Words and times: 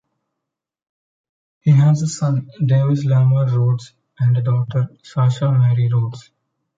He 1.59 1.69
has 1.69 2.01
a 2.01 2.07
son, 2.07 2.49
Davis 2.65 3.05
Lamar 3.05 3.45
Rhodes, 3.55 3.93
and 4.19 4.35
a 4.35 4.41
daughter, 4.41 4.89
Sasha 5.03 5.51
Marie 5.51 5.91
Rhodes. 5.93 6.31